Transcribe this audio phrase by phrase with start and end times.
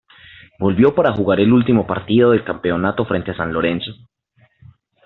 [0.57, 3.91] Volvió para jugar el último partido del campeonato frente a San Lorenzo.